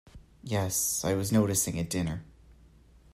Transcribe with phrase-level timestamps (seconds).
[0.43, 2.23] Yes, I was noticing at dinner.